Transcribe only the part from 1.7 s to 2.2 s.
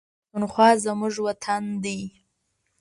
دی